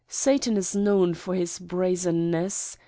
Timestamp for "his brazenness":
1.35-2.75